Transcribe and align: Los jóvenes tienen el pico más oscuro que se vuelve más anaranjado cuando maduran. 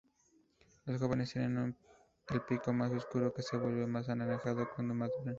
Los 0.87 0.99
jóvenes 0.99 1.31
tienen 1.31 1.77
el 2.31 2.41
pico 2.41 2.73
más 2.73 2.91
oscuro 2.91 3.31
que 3.31 3.43
se 3.43 3.55
vuelve 3.55 3.85
más 3.85 4.09
anaranjado 4.09 4.67
cuando 4.75 4.95
maduran. 4.95 5.29